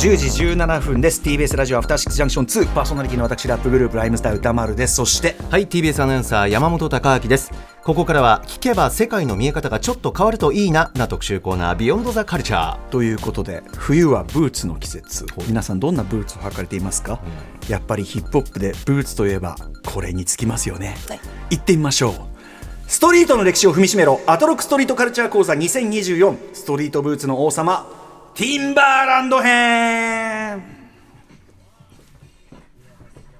[0.00, 1.20] 10時17分です。
[1.20, 4.94] TBS ラジオアフターシックスジャンクション2パーソナリティの私ラップグループライムスター歌丸です。
[4.94, 7.52] そしてはい TBS アナウンサー山本貴明です。
[7.84, 15.26] ここからは聞けば世界の見え方がちょっと変わるといいなな特集コーナービヨンドザカルチャーということで冬はブーツの季節。
[15.46, 17.20] 皆さんどんなブーツを履かれていますか、
[17.68, 20.96] やっぱりヒップホップでブーツといえばこれにつきますよね、
[21.50, 22.14] 行ってみましょう。
[22.86, 24.18] ストリートの歴史を踏みしめろ。
[24.26, 27.99] アトロックストリートカルチャー講座2024ストリートブーツの王様
[28.40, 30.79] ティンバーランド編。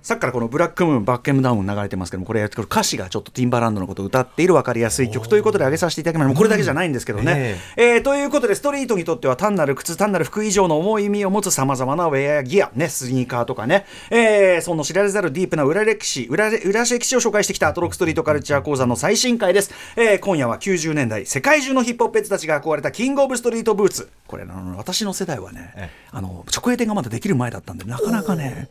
[0.03, 24.09] さっきからこのブラックムーンバックエムダウン流れてますけどもこれ歌詞がちょっとティンバーランドのことを歌っている分かりやすい曲ということで挙げさせていただきましたこれだけじゃないんですけどね、えーということでストリートにとっては単なる靴単なる服以上の重い意味を持つさまざまなウェアやギア、ね、スニーカーとかね、えーその知られざるディープな裏歴史裏裏歴史を紹介してきたアトロックストリートカルチャー講座の最新回です、えー今夜は90年代世界中のヒップホップたちが憧れたキングオブストリートブーツ。
[24.27, 28.69] これあの私の世代はね、あの直営店がまだできる前だったんでなかなかね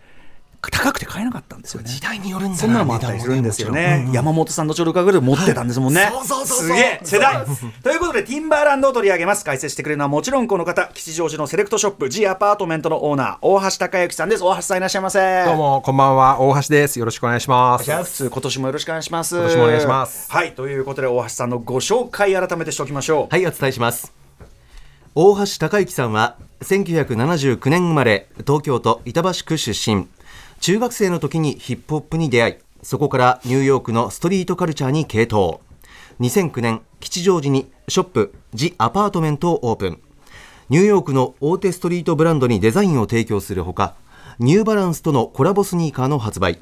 [0.61, 1.88] 高くて買えなかったんですよね。
[1.88, 4.09] 時代によるんだなそんなのもあったりするんですよね。
[4.11, 6.09] 山本さんのちょうどかぐで持ってたんですもんね。
[6.11, 6.67] そうそうそうそう。
[6.67, 7.45] すげえ世代。
[7.81, 9.45] ということでティンバーランドを取り上げます。
[9.45, 14.43] 解説してくれるのはもちろんこの方、吉祥寺のセレクトショップ G アパートメントのオーナー大橋隆之さんです。
[14.43, 15.45] 大橋さんいらっしゃいませ。
[15.45, 16.41] どうもこんばんは。
[16.41, 16.99] 大橋です。
[16.99, 18.29] よろしくお願いします。
[18.29, 19.35] 今年もよろしくお願いします。
[19.38, 20.29] 今年もお願いします。
[20.29, 23.33] はい、ということで大橋さんのご紹介改めてしておきましょう。
[23.33, 24.11] はいお伝えします。
[25.16, 30.07] 大橋隆之さんは1979年生まれ東京都板橋区出身
[30.59, 35.61] 中学生の時にヒップホップに出会いそこからニューヨークのストリートカルチャーに傾倒。
[36.19, 40.01] 2009年吉祥寺にショップジ・アパートメントをオープン。
[40.69, 43.95] ニューヨークの大手ストリートブランドにデザインを提供するほか
[44.38, 46.59] ニューバランスとのコラボスニーカーの発売。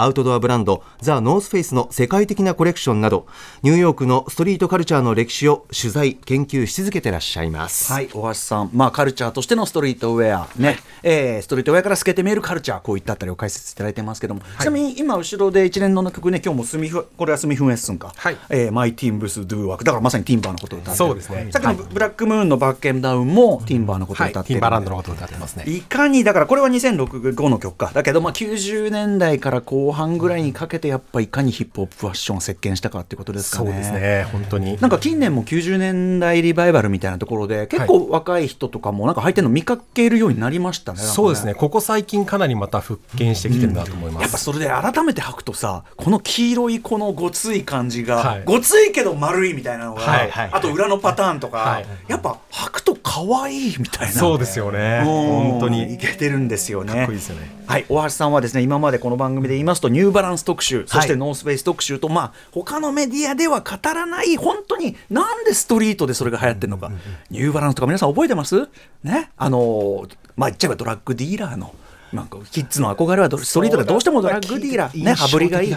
[0.00, 3.26] アウトドアブランドザ・ノースフェイスの世界的なコレクションなど
[3.62, 10.78] ニューヨークのストリートカルチャーの歴史を取材研究し続けてらっしゃいます、はい、大橋さん、まあ、カルチャーとしてのストリートウェア、ね。
[11.02, 18.36] えーストリートウェアから透けて見えるカルチャー、こういったあたりを解説いただいてますけども、ちなみに今、後ろで一連の曲ね、今日もスミフ、これはスミフンエッスンか、はい。
[18.50, 21.48] えーマイティンブス・ドゥ・ワーク、だからまさにティンバーのことを歌ってるそうですね。
[21.50, 25.64] さっきのブラックムーンのバックエンダウンもティンバーのことをはい歌ってるんで、ティンバーランドのことを歌ってますね。
[25.66, 27.90] いかにだからこれは2006の曲か。
[27.94, 33.70] だけどまあ90年代から後半ぐらいにかけてやっぱいかにヒップホップファッションを席巻したかっていうことですかね。
[33.70, 34.78] そうですね本当に。
[34.82, 40.98] なんか近年も90年代リバイバルみたいなところで結構若い人とかもなんか履いてるの見かけるようになりましたね。
[40.98, 41.54] なんかそうですね。
[41.54, 48.42] ここ最近かなりまた復権してきてるなと思います、やっぱそれで改めて履くとさこの黄色いこのごつい感じが、はい。
[48.44, 50.30] ごついけど丸いみたいなのが、はい。
[50.30, 50.50] はい。
[50.52, 51.86] あと裏のパターンとか、はい。
[52.08, 54.12] やっぱ履くと可愛いみたいな。
[54.12, 55.00] そうですよね。
[55.02, 56.92] 本当いにけてるんですよね。
[56.92, 57.56] かっこいいですよね。
[57.68, 66.90] はい、大橋さんはですね今までこの番組でますとニューバランス特集そしてノースフェイス特集と、まあ他のメディアでは語らない本当になんでストリートでそれが流行ってるのか、
[67.30, 68.68] ニューバランスとか皆さん覚えてます？
[69.04, 69.30] ね？
[69.36, 71.74] あのーまあ言っちゃえばドラッグディーラーの。
[72.10, 75.76] なんかキッズの憧れはドストリートでどうしてもドラッグディーラー、ね、羽振りがいい。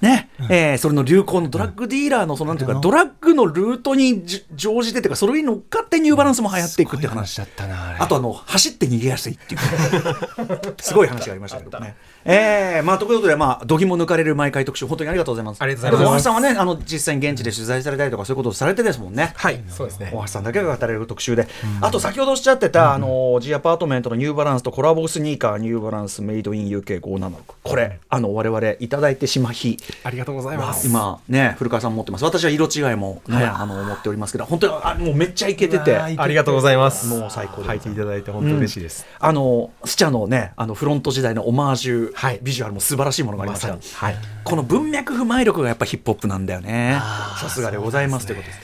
[0.00, 0.30] ね？
[0.48, 9.60] えーそれの流行のドラッグディーラーのそのなんていうかドラッグのルートにじ乗じてというかそれに乗っかってニューバランスも流行っていくっていう話だったなあとあの走って逃げやすいっていう。
[10.80, 11.96] すごい話がありましたけどね。
[12.24, 15.62] えー、まあということでまあ度肝抜かれる毎回特集本当にありがとうございます。
[15.62, 16.12] ありがとうございます。
[16.14, 19.32] 大橋さんはねあの実際に現地で取材されたりとかそういうことをされてですもんね。
[19.36, 19.62] はい。
[19.68, 20.10] そうですね。
[20.12, 21.48] 大橋さんだけが語れる特集で、
[21.80, 29.78] あと先ほどおっしゃってた、あの G アパートメントのニューバランスとコラボスニーカーニューバランスメイドイン UK576 これあの我々いただいてしまひ。
[30.04, 30.86] ありがとうございます。
[30.86, 32.24] 今ね古川さん持ってます。
[32.24, 35.96] 私は色違いもね、あの持っておりますけど本当にあもうめっちゃイケてて。
[35.96, 37.08] ありがとうございます。
[37.08, 42.38] もう最高で履いていただいて本当嬉しいです、あのスチャのねあのフロント時代のオマージュ、はい。
[42.42, 44.16] ビジュアルも素晴らしいものがありました、まはい。
[44.44, 46.98] この文脈不埋力がやっぱヒップホップなんだよね。
[47.40, 48.60] さすがでございますということです。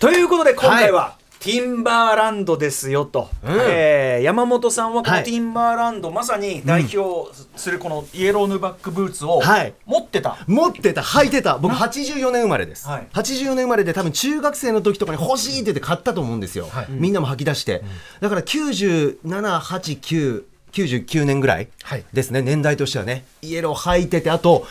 [0.00, 5.20] ということで今回は、ティンバーランドですよと、えー山本さんはこはい。
[5.20, 9.74] のティンバーランド、まさに代表するこのイエローヌバックブーツをはい。
[9.84, 11.00] 持ってた、持ってた。
[11.00, 11.58] 履いてた。
[11.58, 13.08] 僕84年生まれです、はい。
[13.12, 17.82] 84年生まれで多分中学生の時とかに欲しいって言って買ったと思うんですよ、みんなも履き出して、
[18.20, 22.04] だから9789 99年ぐらいはい。
[22.12, 23.24] ですね、年代としてはね。
[23.42, 24.66] イエロー履いててあと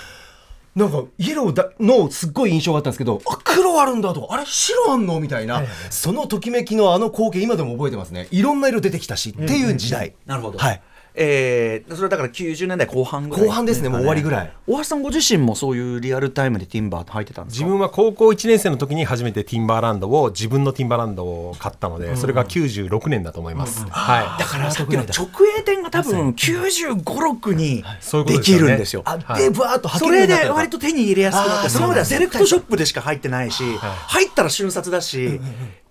[0.76, 4.28] なんかイエローだのすっごい印象があったんですけどあ黒あるんだと。
[4.28, 8.28] かあれ白あんのみたいな、そのときめきのあの光景今でも覚えてますね。
[8.32, 10.14] いろんな色出てきたし、っていう時代。
[10.26, 10.58] なるほど。
[10.58, 10.82] はい
[11.14, 14.54] えーそれはだから90年代後半ぐらい後半ですねもう終わりぐらい。
[14.68, 17.66] 大橋さんご自身もそういうリアルタイムでティンバー履いてたんですか？
[17.66, 24.40] 自分は高校1年生の時に初めてティンバーランドを自分のティンバーランドを買ったので、それが96年だと思います、はい。
[24.42, 25.28] だからさっきの直
[25.58, 27.84] 営店が多分95、6に。
[28.26, 29.02] できるんですよ。
[29.06, 29.44] あはい。
[29.44, 35.40] でブワーッとそれで割と手に入れやすくなって、それまではセレクトショップでしか入ってないし、入ったら瞬殺だし、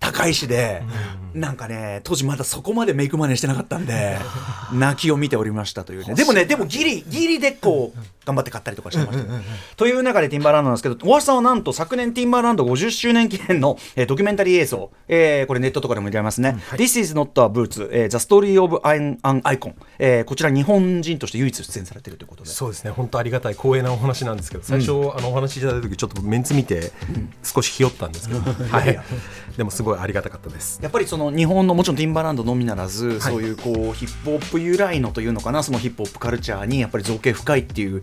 [0.00, 0.82] 高いしで、
[1.34, 4.18] なんかね当時まだそこまでメイクマネーしてなかったんで
[4.72, 6.14] 泣きを見ておりましたというね。
[6.14, 9.24] でもねでもギリギリでこう頑張って買ったりとかしてました、
[9.76, 22.50] という中でティンバーランドなんですけど大橋さんはなんと昨年ティンバーランド50周年記念の、えー、ドキュメンタリー映像、えー、これネットとかでも見られますね、はい、This is not a boots、えー、The Story of an Icon、えー、こちら日本人として唯一出演されているということで。
[22.50, 22.90] そうですね。
[22.90, 26.92] 本当ありがたい光栄なお話なんですけど最初、うん、あのお話しいただいた時ちょっとメンツ見て
[27.42, 29.00] 少しひよったんですけど、はい、
[29.56, 30.80] でもすごいありがたかったです。
[30.82, 38.00] やっぱりその日本のもちろんティンバーランドのみならず、はい、そういうこうヒップホップ由来のというのかなそのヒップホップカルチャーにやっぱり造形深いっていう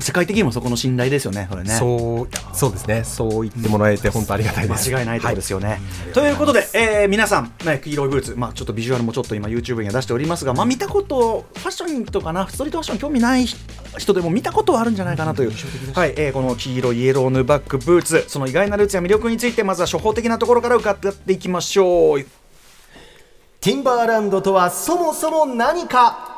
[0.00, 1.70] 世界的にもそこの信頼ですよね、これね。
[1.70, 4.90] そうそうですね、そう言ってもらえて、本当ありがたいです。
[4.90, 5.68] 間違いないところですよね。
[5.68, 5.78] はい、
[6.12, 13.46] ということで、えー、皆さん、ね、黄色いブーツ、まあ、ちょっとビジュアルもちょっと今、YouTube には出しておりますが、まあ、見たこと、ファッションとかな、ストリートファッション興味ない
[13.98, 15.52] 人でも見たことはあるんじゃないかなという、
[15.94, 16.14] はい。
[16.16, 22.24] えー、この黄色イエローヌバックブーツ、その意外なルーツや魅力について、まずは処方的なところから伺っていきましょう。
[23.60, 26.31] ティンバーランドとはそもそも何か？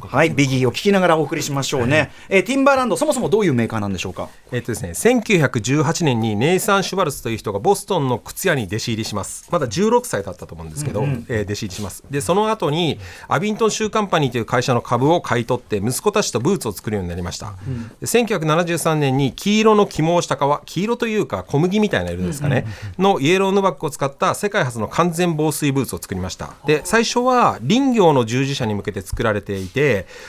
[0.00, 2.10] はい、ビギーを聞きながらお送りしましょうね。
[2.28, 4.28] えー、ティンバーランド、そもそもどういうメーカーなんでしょうか？
[4.52, 9.48] えっ、とですね、1918年にネイサン・シュバルツという人がボストンの靴屋に弟子入りします。
[9.50, 12.04] まだ16歳だったと思うんですけど、うんうん、えー、弟子入りします。
[12.10, 12.98] で、その後に
[13.28, 17.54] アビントン・シューカンパニーという会社の株を買い取って、息子たちとブーツを作るようになりました。
[17.66, 22.66] うん、で1973年に黄色の肝をした革、黄色というか小麦みたいな色ですかね、
[22.98, 26.52] のイエローヌバックを使った世界初の完全防水ブーツを作りました。
[26.66, 29.77] で、最初は林業の従事者に向けて作られていて、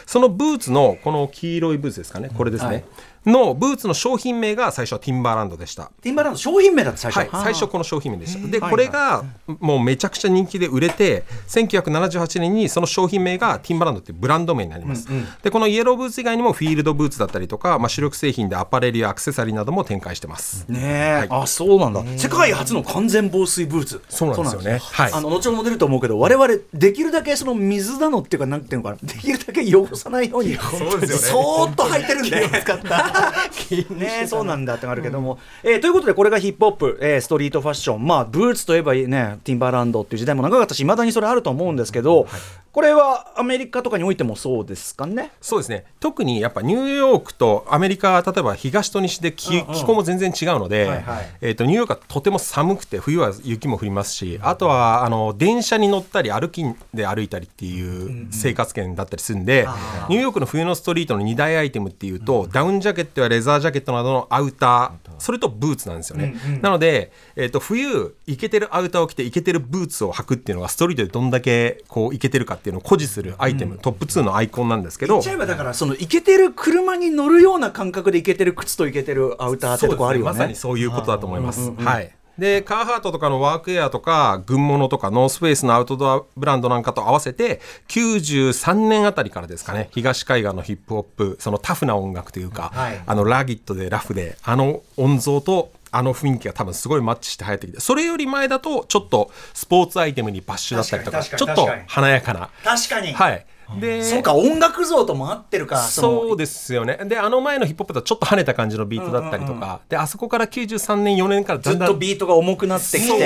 [0.05, 2.83] そのブーツのこの黄色いブーツですかねこれですね、はい。
[3.25, 5.91] のブーツの商品名が最初はティンバーランドでした。
[6.01, 8.47] ティンバーランド商品名だった最初、はい、最初この商品名でした。
[8.47, 9.23] でこれが
[9.59, 20.65] もうめちゃくちゃ人気で売れて1978年にその商品名がティンバーランドっていうブランド名になります、うんうん、でこのイエローブーツ以外にもフィールドブーツだったりとか、まあ、主力製品でアパレルやアクセサリーなども展開してます。
[20.69, 22.03] ね、はい、あそうなんだ。
[22.17, 24.01] 世界初の完全防水ブーツ。
[24.09, 24.79] そうなんですよね。
[24.79, 28.97] はい、あの後ほど出ると思うけど我々できるだけその水なのっていうかなんていうのかな。
[29.01, 31.23] できるだけ汚さないようにそうですよね。
[31.25, 33.08] そーっと履いてるんで使った
[33.89, 38.05] ねそうなんだってあるけども、うん、えー、ということでこれがヒップホップ、えー、ストリートファッション。
[38.05, 42.29] まあブーツといえばねティンバーランドっていう時代も長かったしいまだにそれあると思うんですけど、はい。
[42.71, 45.31] これはアメリカとかにおいてもそうですかね？
[45.41, 45.85] そうですね。
[45.99, 56.63] 特にやっぱニューヨークとアメリカ例えば東と西で気,、うんうん、気候も全然違うので、はいはい、えーと、ニューヨークはとても寒くて冬は雪も降りますし、あとはあの電車に乗ったり歩き
[56.93, 59.77] で歩いたりっていう生活圏だったりするんで、うんうん、
[60.09, 75.15] ニューヨークの冬のストリートの2大アイテムっていうと、うん、ダウンジャケットやレザージャケットなどのアウターそれとブーツなんですよね、うんうん、なので、えーと、冬イケてるアウターを着てイケてるブーツを履くっていうのがストリートでどんだけこうイケてるかっていうのを誇示するアイテム、うん、トップ2のアイコンなんですけど。
[75.15, 102.49] 言っちゃえばだからそのイケてる車に乗るような感覚でイケてる靴とイケてるアウターってとこあるよね、ね、まさにそういうことだと思います、はいで Carhartt とかのワークエアとか軍物とか North Face のアウトドアブランドなんかと合わせて93年あたりからですかね東海岸のヒップホップそのタフな音楽というか、はい、あの rugged でラフであの音像とあの雰囲気が多分すごいマッチして流行ってきてそれより前だとちょっとスポーツアイテムにバッシュだったりとかちょっと華やかな。
[102.63, 103.13] 確かに。
[103.13, 103.45] はい
[103.79, 106.97] でそうか音楽像とも合ってるかそうですよね。
[107.05, 113.19] であの前のヒップホップとちょっと跳ねた感じのビートだったりとか、うんうん、であそこから93年4年からずっとビートが重くなってきて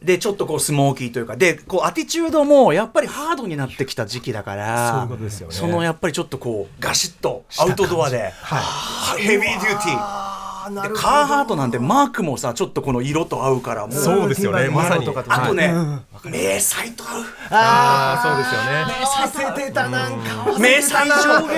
[0.00, 1.36] で、ね、ちょっとこうスモーキーというか。
[1.36, 5.54] でこうアティチュードもやっぱりハードになってきた時期だからそういうことですよね。
[5.54, 10.37] そのやっぱりちょっとこうガシッとアウトドアで、はい、ヘビーデューティー
[10.70, 13.96] でカーハートなんてマークもさちょっっとこの色と合うからもう。
[13.96, 15.06] そうですよねまさに。
[15.08, 15.72] あとね、
[16.24, 17.24] 迷彩と合う。
[17.50, 18.84] ああそうですよね。
[18.86, 21.08] 迷彩せてたなんか迷彩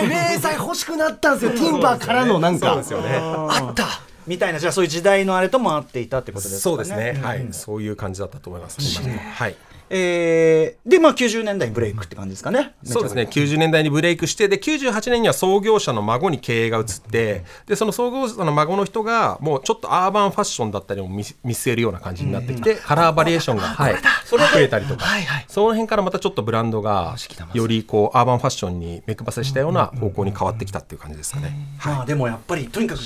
[0.09, 2.69] 迷彩欲しくなったんですよティンバーからのなんか。
[2.69, 3.17] そうですよね。
[3.19, 3.87] あった。
[4.27, 6.61] みたいなじゃあそういう時代のあれとも合っていたってことですかね。
[6.61, 7.21] そうですね。
[7.23, 7.49] はい。
[7.53, 8.81] そういう感じだったと思います。
[9.03, 9.57] はい
[9.93, 12.75] えー、で、まあ、90年代にブレイクって感じですかね。
[12.85, 27.17] そうですね、90年代にブレイクして、で、98年には創業者の孫に経営が移って、で、その創業者の孫の人が、もうちょっとアーバンファッションだったりも見据えるような感じになってきて、カラーバリエーションが、はい、増えたりとか、はいはい、その辺からまたちょっとブランドが、
[27.53, 31.53] よりこう、アーバンファッションに目配せしたような方向に変わってきたっていう感じですかね。
[31.85, 33.01] まあ、でもやっぱり、とにかく、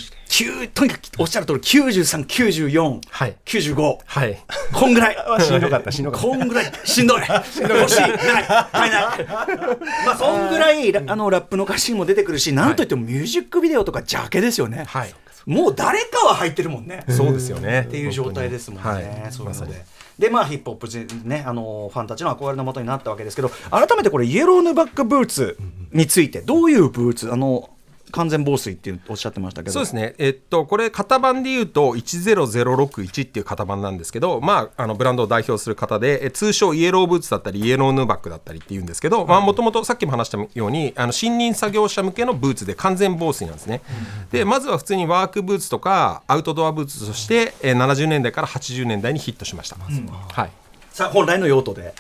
[0.75, 4.39] とにかくおっしゃる通り93、94、はい、95、はい、
[4.73, 5.17] こんぐらい。
[5.41, 6.27] しんどかったしんどかった。
[6.27, 7.21] こんぐらいしんど い。
[7.21, 8.01] 欲しい。
[8.01, 8.11] ない。
[8.13, 9.27] 買えない。
[10.07, 15.15] まあそんぐらいあのラップの歌詞も出てくるしなんといってもミュージックビデオとかジャケですよね、はい、
[15.47, 17.05] もう誰かは入ってるもんね。
[17.09, 17.85] そうですよね。
[17.89, 19.85] っていう状態ですもんね、はい、そういうので。
[20.19, 25.59] でまあヒップホップねあのファンたちの憧れの的になったわけですけど改めてこれイエローヌバックブーツ
[25.93, 27.71] についてどういうブーツあの
[28.15, 29.73] 完全防水っていうおっしゃってましたけど。
[29.73, 43.81] そうですね、えっと、これ型番でいうと10061っていう型番なんですけど、まあ、あのブランドを代表する方でえ通称イエローブーツだったりイエローヌーバックだったりっていうんですけどもともとさっきも話したようにあの森林作業者向けのブーツで完全防水なんですね、
[44.31, 50.51] でまずは普通にワークブーツとかアウトドアブーツとしてえ70年代から80年代にヒットしました、はい、
[50.93, 51.95] さあ本来の用途で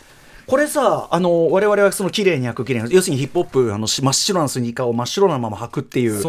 [0.46, 6.22] これさあの我々はその綺麗に履く綺麗要するにヒップホップあの真っ白なスニーカーを真っ白なまま履くっていう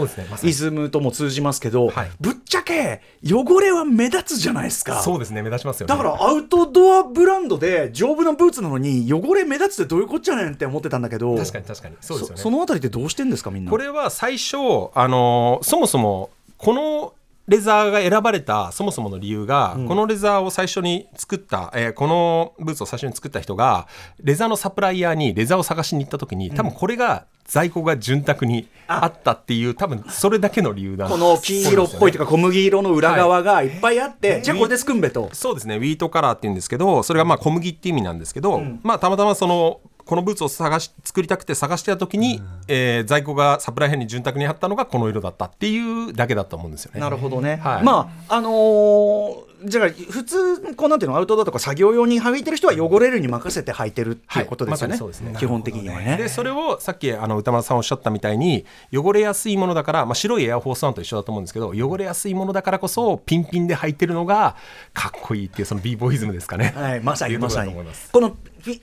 [0.44, 5.02] イズムとも通じますけど、はい、ぶっちゃけ汚れは目立つじゃないですか。
[5.02, 11.96] そうですね目立ちますよ、ね、だからアウトドアブランドで丈夫なブーツなのに汚れ目立つってどういうこっちゃねんって思ってたんだけど確かに確かに。
[12.02, 12.42] そうですよね。
[12.42, 13.72] そのあたりってどうしてんですかみんな。
[13.72, 14.58] これは最初
[14.94, 17.14] あのそもそもこの
[17.48, 23.88] レザーが選ばれたそもそもの理由が、うん、このレザーを最初に作った、えー、このブーツを最初に作った人が
[24.24, 29.06] レザーのサプライヤーにレザーを探しに行った時に多分これが在庫が潤沢にあ。
[29.06, 33.68] ったっていう多分それだけの理由だこの黄色っぽいというか小麦色の裏側がい。
[33.68, 35.30] っぱいあって、はい、じゃあこれで作んべと。
[35.34, 47.00] そうですねウィートカラーっていうんですけどそれがまあ小麦っていう意味なんですけど、うん、まあたまたまそのこのブーツを探し作りたくて探してた時に、うん、えー、在庫がサプライ編に潤沢にあったのがこの色だったっていうだけだと思うんですよね。
[47.00, 54.98] なるほどね、はい、まああのーじゃあ普通こうなんていうのアウトドアとか作業用に履いてる人は汚れるに任せて履いてるっていうことですよね。
[54.98, 56.18] はいまね基本的にはね。
[56.18, 64.56] でそれをさっきあの歌丸さんおっしゃったみたいに汚れやすいものだから、まあ、白いエアフォースワンと一緒だと思うんですけど汚れやすいものだからこそピンピンで履いてるのが
[64.94, 66.74] かっこいいっていうその b ボーイズムですかね。
[66.76, 67.74] はい、まさにまさに。
[67.74, 68.36] この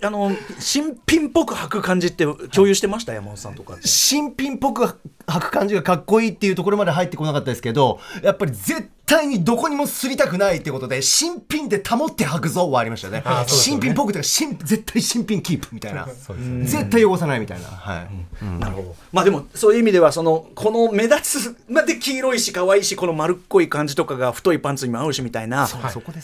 [0.02, 3.12] あの新品っぽく履く感じって共有してました？
[3.12, 18.08] 山本さんとか新品っぽく履く感じがかっこいいっていうところまで入ってこなかったですけどやっぱり絶対にどこにもすりたくないってことで新品で保って履くぞはありましたね、ね、新品っぽくて新絶対新品キープみたいな、 ね、絶対汚さないみたいな、はい。
[18.42, 18.96] うん、なるほど。
[19.12, 25.68] まあでもそういう意味ではそのこの目立つまで黄色いし可愛いしこの丸っこい感じとかが太いパンツにも合うしみたいな、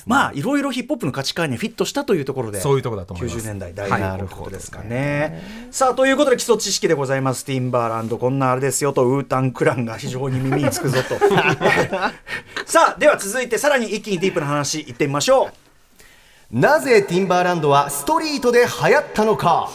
[0.07, 3.39] まあいろいろヒップホップの価値観にフィットしたというところでそういうところだと思います。
[3.39, 7.45] 90年代大事なことですかね、さあということで基礎知識でございます。
[7.45, 11.19] ティンバーランドこんなあれですよとウータンクランが非常に耳につくぞと。
[12.65, 16.59] さ あでは続いてさらに一気にディープな話いってみましょう。
[16.59, 19.71] なぜティンバーランドはストリートで流行ったのか。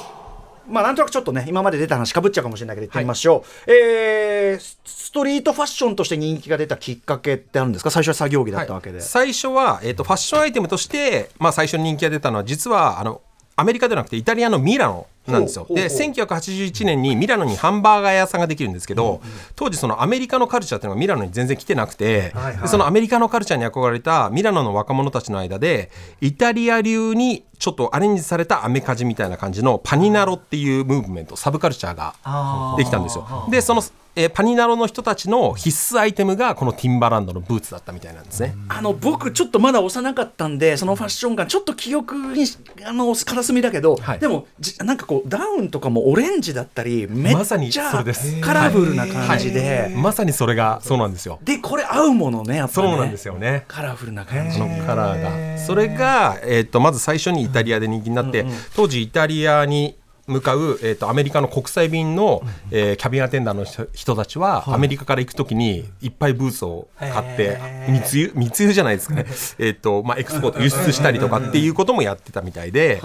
[0.68, 7.92] まあなんとなくちょっとね今まで出た話かぶっちゃうかもしれないけど言ってみましょう、はい、えー、ストリートファッションとして人気が出たきっかけってあるんですか？
[7.92, 13.22] 最初は作業着だったわけで、はい、最初は、えーと、ファッションアイテムとして、まあ、最初に人気が出たのは実はあの
[13.58, 15.66] アメリカではなくてイタリアのミラノなんですよ。
[15.70, 19.22] で1981年にミラノにハンバーガー屋さんができるんですけど、
[19.56, 33.48] 当時そのアメリカのカルチャーっていうのがミラノに全然来てなくて、はいはい、そのアメリカのカルチャーに憧れたミラノの若者たちの間でイタリア流にちょっとアレンジされたアメカジみたいな感じのパニナロっていうムーブメントサブカルチャーができたんですよ。
[33.50, 33.82] でその
[34.16, 38.56] えー、パニナロの人たちの必須アイテムがこのティンバランドのブーツだったみたいなんですね。
[38.70, 42.46] あの僕ちょっとまだ幼かったんでそのファッション感ちょっと記憶に
[42.86, 44.48] あの片隅だけど、はい、でも
[44.84, 48.04] なんかこうダウンとかもオレンジだったりめっちゃ
[48.42, 51.40] カラフルな感じで、はい、まさにそれがそうなんですよ。
[51.44, 52.88] でこれ合うものねやっぱね。
[52.90, 53.66] そうなんですよね。
[53.68, 54.60] カラフルな感じ。
[54.60, 55.58] のカラーが。
[55.58, 67.58] それが、えーと、まず最初にイタリアで人気になって、うんうん、当時イタリアに向かう、えーと、アメリカの国際便の、えー、キャビンアテンダーの人たちは、はい、アメリカから行くときにいっぱいブーツを買って
[67.90, 69.26] 密輸密輸じゃないですかね。
[69.60, 73.02] えと、まあ、 export 輸出したりとかっていうこともやってたみたいで。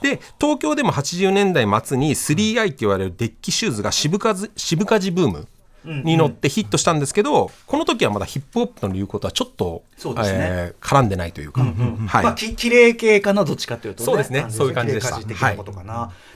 [0.00, 5.46] で東京でも80年代末に 3i って言われるデッキシューズが渋カ渋カジブーム
[5.84, 10.38] に乗ってヒットしたんですけど、この時はまだヒップホップの流行とはちょっと、そうですね。
[10.40, 12.24] えー、絡んでないというか、はい。
[12.24, 14.46] まあ、ききれい系かなどっちかというと、ね、そうですね。
[14.48, 15.20] そういう感じでした、は
[15.52, 15.56] い、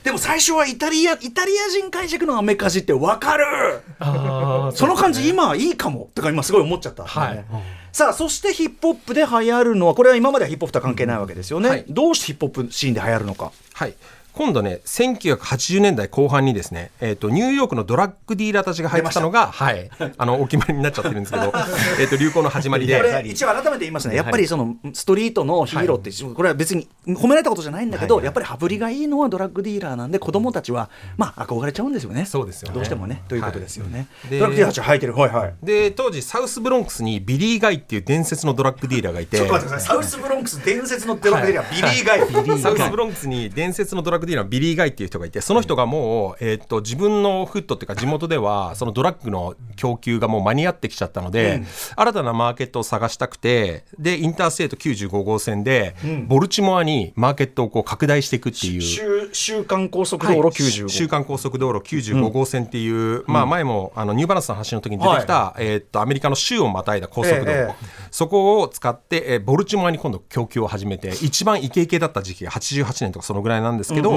[0.03, 3.45] でも最初はイタリアイタリア人解釈のアメカジって分かる。
[4.73, 7.45] その感じ、今いいかもとか今すごい思っちゃった、ね、はい、
[7.91, 13.51] さあそしてヒップホップで流行るのはこれは今まではヒップホップとは関係ないわけですよね、はい、どうしてヒップホップシーンで流行るのか。
[13.73, 13.93] はい
[14.37, 21.51] 今度ね1980年代後半にですね、えーと、ニューヨークのドラッグディーラーたちが履いてたのが、はい、あのお決まりになっちゃってるんですけど
[21.99, 22.97] えと流行の始まりで。
[22.97, 24.15] これ一応改めて言いますね。
[24.15, 32.25] やっぱりそのストリートのヒーローって、はい、これは別に褒められたことじゃないんだけど、はい、やっぱり羽振りがいいのはドラッグディーラーなんで子供たちは、まあ、憧れちゃうんですよね。
[32.25, 33.23] そうですよ、ね、どうしてもね。
[33.27, 33.39] とい。
[33.39, 35.15] うことですよね、ドラッグディーラーたち履いてる。
[35.15, 35.53] はいはい。
[35.63, 39.37] で当時サウスブロンクスにビリー・ガイっていう伝説のドラッグディーラーがいて。
[39.37, 42.59] ちょっと待ってくださいサウスブロンクス伝説のドラッグディーラー、ビリー・ガイ。
[42.59, 51.63] サウスブロンクスに伝説のドラッグディーラーのビリー・ガイっていう人がいてその人がもう、えー、と自分のフットっていうか地元ではそのドラッグの供給がもう間に合ってきちゃったので、
[51.95, 55.95] 新たなマーケットを探したくてで Interstate 95号線で、
[56.27, 58.81] ボルチモアにマーケットをこう拡大していくっていう。
[58.81, 74.16] 週週間高速道路95、はい、週間高速道路95号線っていう、まあ前もあのニューバランスの発信の時に出てきた、えー、っとアメリカの州をまたいだ高速道路、ええそこを使って、えーボルチモアに今度供給を始めて一番イケイケだった時期が88年とかそのぐらいなんですけど、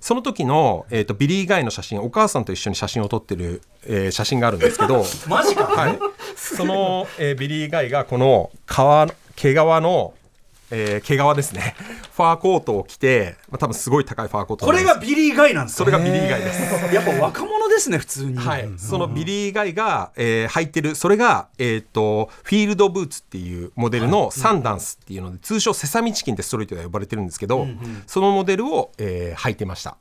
[0.00, 5.64] その時の、えー、とビリー・ガイの写真お母さんと一緒に写真を撮ってる、えー写真があるんですけど マジか。
[5.64, 5.98] はい、
[6.36, 10.12] その、えービリー・ガイがこの革毛皮の、
[10.70, 11.74] えー毛皮ですね。
[12.14, 15.78] ファーコートを着て、まあ、多分すごい高いファーコートこれがビリー・ガイなんです。
[15.78, 16.60] かそれがビリー・ガイです。
[16.94, 27.66] やっぱ若者ですね普通に、はい、そのビリー・ガイが、えー履いてるそれが、えー、とフィールドブーツっていうモデルのサンダンスっていうので、通称セサミチキンってストリートでは呼ばれてるんですけど、
[28.06, 29.96] そのモデルを、えー履いてました、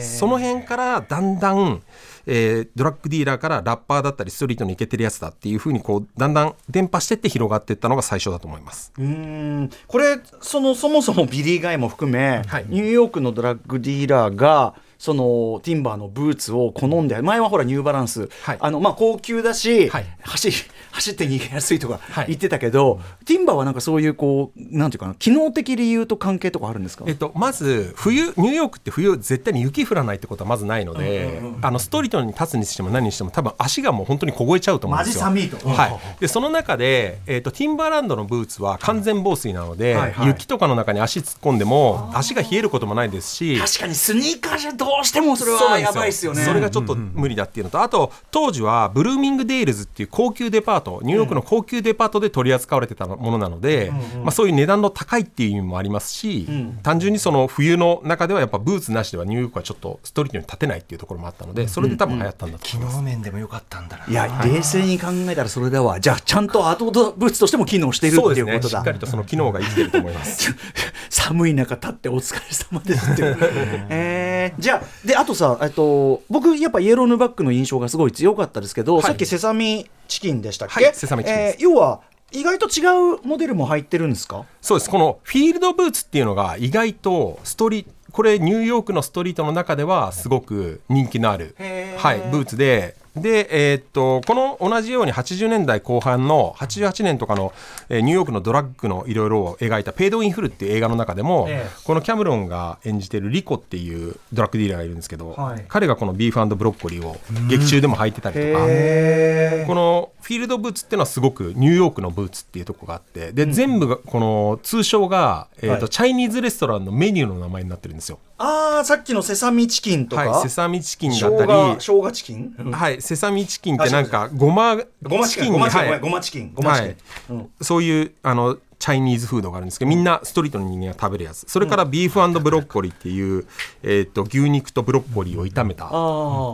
[0.00, 1.82] その辺からだんだん、
[2.26, 8.92] えードラッグディーラーからラッパーだったりストリートに行けてるやつだっていうふうにこうだんだん伝播してって広がっていったのが最初だと思います。
[8.98, 18.58] うーんこれそのそもそもビリー・ガイも含め、はいニューヨークのドラッグディーラーがそのティンバーのブーツを好んで前はほらニューバランス、はい。
[18.60, 20.06] あのまあ、高級だし、はい。
[20.22, 20.56] 走り
[20.92, 22.26] 走って逃げやすいとかはい。
[22.28, 27.04] 言ってたけど、ティンバーはなんかそういうこうなんていうかな機能的理由と関係とかあるんですか？
[27.08, 35.24] えっと、まず冬ニューヨークって冬絶対に雪降らないってことはまずないので、あのストリートに立つにしても何にしても多分足がもう本当に凍えちゃうと思うんですよ。
[35.24, 43.58] マジ寒いとはい、でその中で、えっとティンバーランドのブーツは完全防水なので、はいはい雪とかの中に足突っ込んでも足が冷えることもないですし。
[43.58, 46.42] 確かにスニーカーじゃどうしてもそれはやばいですよね。
[46.44, 56.46] それがちょっと無理だっていうのと、あと当時はブルーミングデイルズっていう高級デパートニューヨークの高級デパートで取り扱われてたものなので、まあ、そういう値段の高いっていう意味もありますし、
[56.82, 62.96] 単純にその冬の中ではやっぱブーツなしではニューヨークはちょっとストリートに立てないっていうところもあったのでそれで多分流行ったんだと機思います。
[62.96, 64.06] 能面でも良かったんだな。
[64.06, 68.68] いや冷静に考えたらそれだわじゃあちゃんとアウトドアブーツとしても機能しているっていうことだ。
[68.68, 70.54] しっかりとその機能が生きてると思います。
[71.10, 73.22] 寒い中立ってお疲れ様ですって
[73.88, 79.02] えーじゃあであとさえっと僕やっぱイエローヌバックの印象がすごい強かったですけど、はい。
[79.02, 82.80] さっきセサミチキンでしたっけ、はいセサミチキン要は意外と違
[83.16, 84.46] うモデルも入ってるんですか？
[84.60, 84.90] そうです。
[84.90, 91.54] このフィールドブーツっていうのが意外とストリこれニューヨークのストリートの中ではすごく人気のある、
[91.98, 97.52] はい、ブーツでで、えーっとこの同じように80年代後半の88年とかの、
[97.88, 107.16] えーニューヨークのドラッグのいろいろを描いた「ペイド・イン・フル」っていう映画の中でも、えこのキャメロンが演じてるリコっていうドラッグディーラーがいるんですけど、はい彼がこのビーフブロッコリーを
[107.48, 108.66] 劇中でも履いてたりとか。
[108.68, 118.18] へこのフィールドブーツっていうのはすごくニューヨークのブーツっていうところがあってで、全部がこの通称が、えーとはいチャイニーズレストランのメニューの名前になってるんですよ。
[118.44, 121.52] ああさっきのセサミチキンとか、はい、セサミチキンだ生ったり。
[121.52, 125.88] 姜生姜チキン、はい、セサミチキンってなんかごまごまチキンごまチキン、はい。
[125.88, 126.96] ごめんごまチキンごまチキン、はい。
[127.30, 131.44] うんそういうあのチャイニーズフードがあるんですけどみんなストリートの人間が食べるやつ。
[131.46, 133.46] それからビーフブロッコリーっていう、
[133.84, 135.84] えー、と牛肉とブロッコリーを炒めた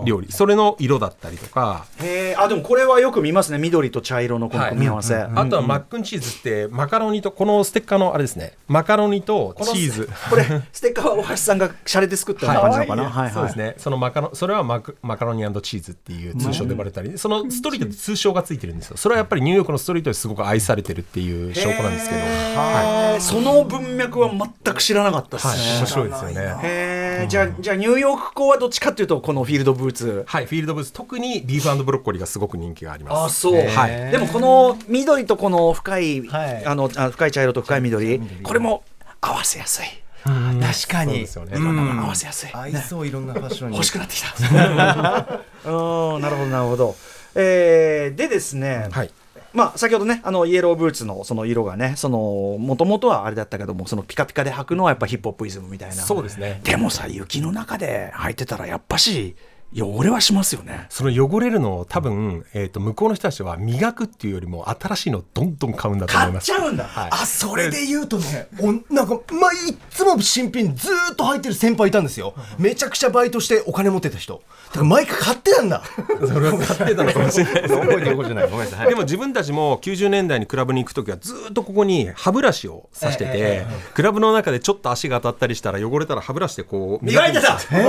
[0.05, 0.31] 料理。
[0.31, 1.87] それの色だったりとか。
[2.03, 3.57] へえあでもこれはよく見ますね。
[3.57, 8.53] 緑と茶色のこの組み合わせ、あとはマックンチーズってマカロニとこのステッカーのあれですね。
[8.67, 10.11] マカロニとチーズ。
[10.29, 12.61] これステッカーは大橋さんがシャレで作ったような？
[12.61, 13.33] 感じなのかな、はいはい。
[13.33, 13.75] そうですね。
[13.79, 18.99] そのマカロそれはマクマカロニチーズっていう通称で呼ばれたり、そのストリートで通称がついてるんですよ。
[18.99, 23.21] それはやっぱりニューヨークのストリートですごく愛されてるっていう証拠なんですけど、はへー。
[23.21, 26.57] その文脈は全く知らなかったですね、い、面白いですよね。
[26.63, 27.27] へー。
[27.29, 30.25] じゃあじゃあニューヨーク校はどっちかっていうとこのフィールドブーツ。
[30.27, 30.93] はい、フィールドブーツ。
[30.93, 33.25] 特にビーフブロッコリーがすごく人気があります。
[33.27, 34.11] あそう、はい。
[34.11, 36.65] でもこの緑とこの深い、はい。
[36.65, 38.83] あのあ深い茶色と深い緑これも
[39.21, 39.87] 合わせやすい。
[40.25, 41.57] 確かそうにですよね。
[41.57, 43.77] 合わせやすい、合いそういろんなファッションに。
[43.77, 44.35] 欲しくなってきた。
[45.71, 46.21] うん。
[46.21, 46.97] なるほどなるほど。
[47.35, 49.11] えーでですね、はい。
[49.53, 56.61] まあ、先ほどねあのイエローブーツのその色がねもともとはあれだったけどもそのピカピカで履くのはやっぱヒップホップイズムみたいなそうですね。
[56.65, 59.37] でもさ雪の中で履いてたらやっぱし
[59.75, 60.87] 汚れはしますよね。
[60.89, 66.51] その汚れるのを多分、えー、と向こうの人たちは磨くっていうよりも新しいのをどんどん買うんだと思います。
[66.53, 67.11] うんだ、はい。
[67.13, 72.35] あそれで言うとねおなんか、まあ、いっつも新品ずーっと履いてる先輩いたんですよ。
[72.59, 74.43] めちゃくちゃバイトしてお金持ってた人。
[74.69, 75.83] だから毎回買ってたんだ。
[76.27, 78.51] それは買ってたのかもしれないです覚えてることじゃない。
[78.51, 87.81] ごめんなさいでも自分たちも90年代にクラブに行く時はずっとここに歯ブラシを刺してて、クラブの中でちょっと足が当たったりしたら汚れたら歯ブラシでこう磨いてたくんですよ。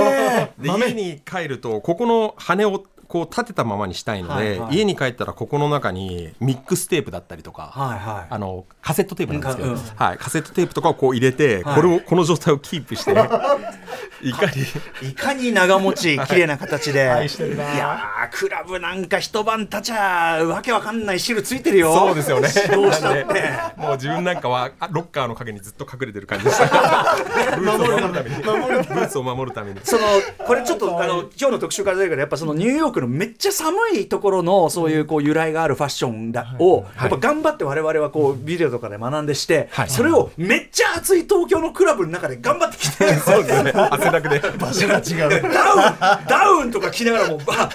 [0.78, 4.76] で家に帰るとここの羽をこう立てたままにしたいので、はいはい。
[4.76, 8.26] 家に帰ったらここの中にミックステープだったりとか、はいはい。
[8.30, 9.80] あのカセットテープなんですけど、うんうん。
[9.80, 11.74] はい、カセットテープとかをこう入れて、はい。
[11.74, 13.12] これをこの状態をキープして
[14.22, 17.74] いかにいかに長持ち綺麗な形で、愛してるな。
[17.74, 21.94] いやークラブなんか一晩経ちゃわけわかんない汁ついてるよ。
[21.94, 22.48] そうですよね。
[22.72, 23.24] どうしたって。
[23.76, 27.16] もう自分なんかはあロッカーの陰にずっと隠れてる感じでした
[27.58, 28.36] ブーツを守るために。
[28.36, 29.80] ブーツを守るために。
[29.82, 30.02] その
[30.46, 39.90] これちょっとあの今日の特集から出るけどやっぱそのニューヨークのめっちゃ寒いところのそういうこう由来があるファッションだをやっぱ頑張って我々はこうビデオとかで学んでして、はい。
[39.90, 44.40] それをめっちゃ暑い東京のクラブの中で頑張ってきてそうですよね汗だくで。
[44.58, 45.42] 場所が違う。
[45.42, 47.70] ダウンダウンとか着ながらもうば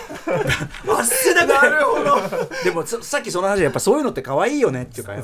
[1.00, 2.16] 汗だくなるほど。
[2.64, 5.16] でもささっきその話でやっぱそういうのって可愛いよねっていうか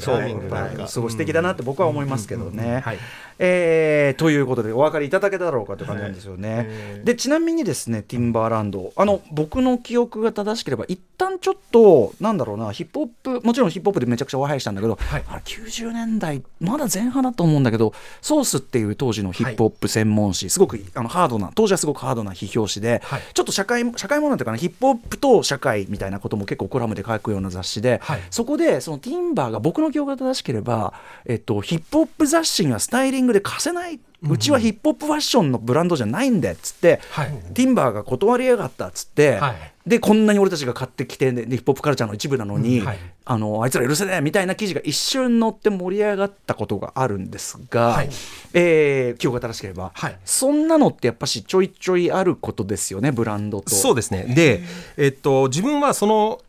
[0.00, 2.80] そうですごい素敵だなって僕は思いますけどね。
[2.84, 2.98] はい。
[3.38, 7.00] えーということでお分かりいただけただろうかという感じなんですよね。
[7.04, 13.08] でちなみにですねティンバーランドあの僕の記憶が正しければ一旦ちょっとなんだろうなヒップホッ
[13.40, 15.24] プもちろんヒップホップでめちゃくちゃおはやしたんだけど、はい。
[15.26, 23.22] あれ90年代まだ前半だと思うんだけどソースっていう当時のヒップホップ専門誌、すごくあのハードな当時はすごくハードな批評誌で、はい。
[23.34, 28.20] ちょっと社会社会問題というかなヒップホップと社会みたいなことも結構コラムで書くような雑誌で、はい。
[28.30, 30.94] そこでそのティンバーが僕の記憶が正しければ、
[31.26, 37.30] えっと、ヒップホップ雑誌にはスタイリングで貸せないうちはヒップホップファッションのブランドじゃないんだっつって、はい。
[37.54, 42.98] ティンバーが断りやがったっつって、はいでこんなに俺たちが買ってきて、ね、ヒップホップカルチャーの一部なのに、うんはい。
[43.24, 48.10] あのあいつら許せねえみたいな記事が一瞬載って盛り上がったことがあるんですが、はい。
[48.54, 50.18] えー記憶が正しければ、はい。
[50.24, 53.70] そんなのってやっぱしちょいちょいあることですよねブランドと。
[53.70, 54.24] そうですね。
[54.34, 54.62] で、
[54.96, 56.40] えっと、自分はその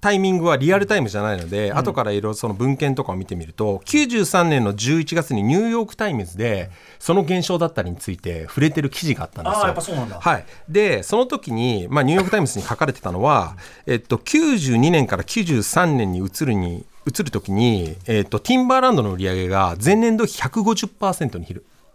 [0.00, 9.58] タイミングはリアルタイムじゃないので、後からいろいろその文献とかを見てみると93年の11月にニューヨーク・タイムズでその現象だったりについて触れてる記事があったんですよ。
[9.60, 10.18] あーやっぱそうなんだ。
[10.20, 21.46] はい、でその時に、まあ、ニューヨーク・タイムズに書かれてたのは、えっと、92年から93年に移るに移る時に、えっと、ティンバーランドの売り上げが前年度比150%に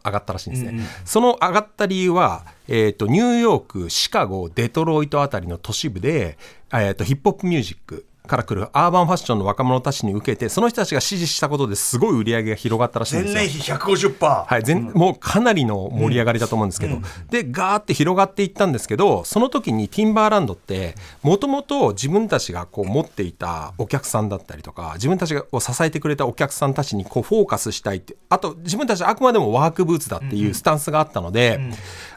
[0.06, 0.84] 上がったらしいんですね。
[1.04, 6.38] その上がった理由は、えっとニューヨーク、シカゴ、デトロイトあたりの都市部で、
[6.82, 13.40] えっとヒップホップミュージックから来るアーバンファッションの若者たちに受けてその人たちが支持したことですごい売り上げが広がったらしいんですよ。
[13.42, 16.98] 比150%、はい、全もうかなりの盛り上がりだと思うんですけど、
[17.30, 31.60] でガーって広がっていったんですけどその時にティンバーランドってもともと自分たちがこう持っていたお客さんだったりとか自分たちを支えてくれたお客さんたちにこうフォーカスしたいってあと自分たちあくまでもワークブーツだっていうスタンスがあったので、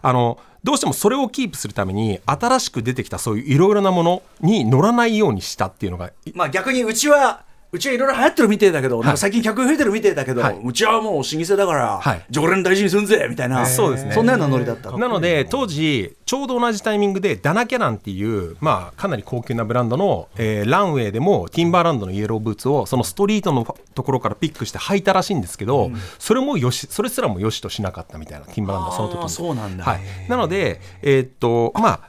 [0.02, 10.60] あのどうしてもそれをキープするために新しく出てきたそういういろいろなものに乗らないようにしたっていうのがまあ逆にうちはうちはいろいろ流行ってるみてえだけど、なんか最近客増えてるみてえだけど、はい。
[10.64, 12.24] うちはもう老舗だから、はい。
[12.30, 14.12] 常連大事にすんぜみたいな、そうですね。
[14.12, 14.90] そんなようなノリだった。
[14.96, 29.84] なので当時ちょうど同じタイミングでダナキャランっていう、まあ、かなり高級なブランドの、えーランウェイでもティンバーランドのイエローブーツをそのストリートのところからピックして履いたらしいんですけど、それもよしそれすらもよしとしなかったみたいなティンバーランドはその時にそうなんだ。
[29.84, 32.00] はい、なのでえーっとまあ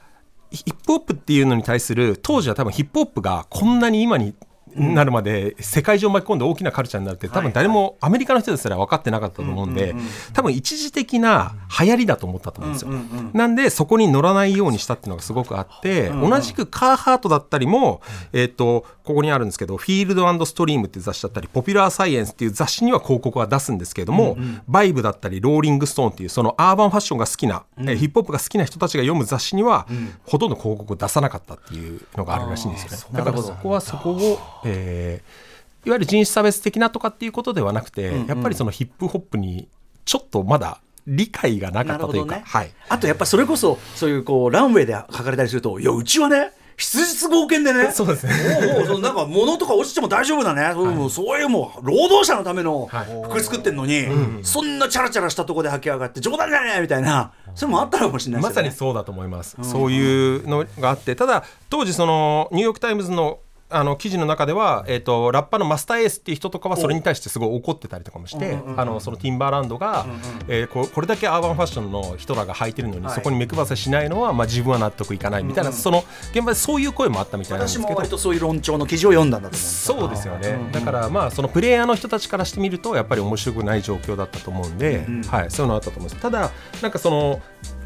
[0.51, 4.33] ヒップホップっていうのに対する当時は多分ヒップホップがこんなに今に
[4.79, 9.95] なるまで世界中を巻き込んで大きなカルチャーになるって多分誰もアメリカの人ですら分かってなかったと思うんで
[10.33, 12.91] 多分一時的な流行りだと思ったと思うんですよ。
[13.33, 18.01] なんでそこに乗らないようにしたっていうのがすごくあって同じくカーハートだったりも
[18.33, 24.37] えっとここにあるんですけどフィールドストリームっていう雑誌だったりポピュラーサイエンスっていう雑誌には広告は出すんですけれども
[24.67, 29.87] バイブだったりローリングストーンっていうそのアーバンファッションが好きなえーヒップホップが好きな人たちが読む雑誌には
[30.25, 33.17] ほとんど広告を出さなかったっていうのがあるらしいんですよね。
[33.17, 34.39] だからそこはそこを
[34.69, 35.49] えー
[35.86, 39.69] いわゆる人種差別的なとかっていうことではなくて、やっぱりそのヒップホップに
[40.03, 42.43] ちょっとまだ理解がなかったというか、ね。
[42.45, 47.91] はい、あとやっぱそれこそそういうこうランウェイで書かれたりするといやうちはね質実剛健でね。
[47.95, 48.73] そうですね。
[48.73, 52.89] もうそのなんか物とか落ちても大丈夫だね、そうもうそういうもう労働者のための
[53.29, 54.05] 服作ってんのに、
[54.43, 57.32] そんなチャラチャラしたとこで履き上がって冗談じゃねえみたいな。
[57.55, 58.55] それもあったのかもしれないですよね。
[58.55, 63.39] まさにそうだと思います、そういうのがあってただ当時そのニューヨーク・タイムズの
[63.71, 70.05] あの記事の中では、えー、とラッパーのマスターエースっていう人とかはそれに対してすごい怒ってたりとかもして、あのそのティンバーランドが、
[70.47, 73.15] えーここれだけアーバンファッションの人らが履いてるのに、はい。
[73.15, 77.88] そこに目配せしないのは、まあ、自分は納得いかないみたいな、その現場でそういう声もあったみたいなんですけど。
[77.88, 86.21] 私も割とそういう論調の記事を読んだんだとそうですよね、だからまあそのプレイヤーの人たちからしてみるとやっぱり面白くない状況だったと思うんで、はい、そういうのあったと思います。
[86.21, 86.51] ただ
[86.82, 87.41] なんかその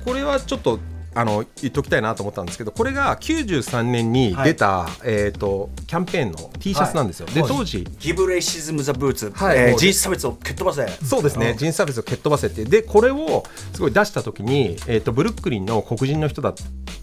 [0.06, 0.80] これはちょっと
[1.16, 7.88] あの言っときたいなと思ったんですけどこれが93年に出た、えー、とキャンペーンの T シャツなんですよ、で当時。
[8.00, 9.58] ギブレイシズム・ザ・ブーツ、はい。
[9.58, 10.88] えー人種差別を蹴っ飛ばせ。
[11.06, 12.64] そうですね、人種差別を蹴っ飛ばせて。
[12.66, 16.54] でこれをすごい出した時に、えー、とブルックリンの黒人の人だ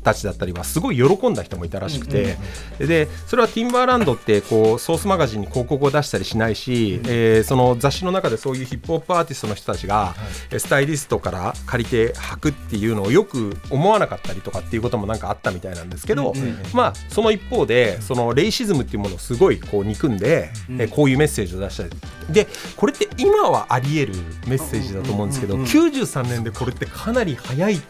[0.02, 2.36] たちだったりはすごい喜んだ人もいたらしくて、
[2.78, 10.14] でそれはティンバーランドってこうソースマガジンに広告を出したりしないし、えーその雑誌の中でそういうヒップホップアーティストの人たちが、
[10.50, 16.34] えスタイリストから借りて履くっていうのをよく思わなかったりとかっていうこともなんかあったみたいなんですけど、
[16.74, 20.18] まあその一方でそのレイシズムっていうものをすごいこう憎ん。
[20.18, 21.90] で、えこういうメッセージを出したり。
[22.30, 27.80] でこれって今はあり得るメッセージだと思うんですけど、93年でこれってかなり早い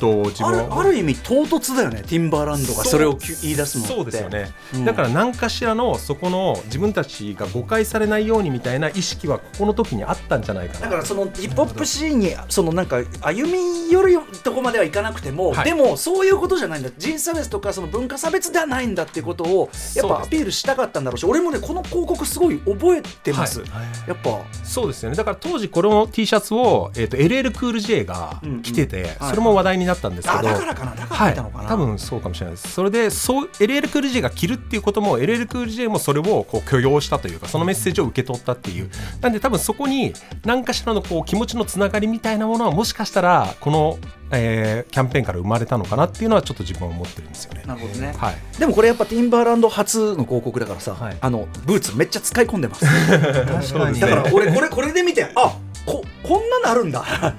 [0.00, 4.84] と自分はあるある意味唐突だよねティンバーランドがそれをき言い出すのそうですよね、うん。
[4.84, 10.80] だから何かしらのそこの自分たちが誤解されないようにみたいな意識はここの時にあったんじゃないかな。
[10.80, 15.64] だからそのヒップホップシーンにそのなんか歩み寄るとこまではいかなくても、はい。
[15.64, 16.90] でもそういうことじゃないんだ。
[16.96, 23.62] 人種差別とかその文化差別ではないんだっていうことをやっぱアピールしたかったんだろうし俺もねこの広告すごい覚えてます、
[24.06, 24.40] やっぱ。
[24.64, 25.16] そうですよね。
[25.16, 29.30] だから当時この T シャツを、えー、と LL クール J が着てて、はい。
[29.30, 32.72] それも話題になったんですけど、あだからかなだからはい見たのかな、多分そうかもしれないです。
[32.72, 38.90] それでそう LL クール J が着るっていうことも LL クール J もそれをこう許容したというかそのメッセージを受け取ったっていう。
[39.20, 43.98] なんで多分そこに何かしらのこう気持ちのつながりみたいなものはもしかしたらこの、
[44.32, 47.62] えーキャンペーンから生まれたのかなっていうのはちょっと自分は思ってるんですよね。
[47.66, 48.58] なるほどね、はい。
[48.58, 51.16] でもこれやっぱティンバーランド初の広告だからさ、はい。
[51.20, 52.86] あのブーツめっちゃ使い込んでます。
[52.86, 57.04] 確かにだから俺これこれで見てあここんななるんだ。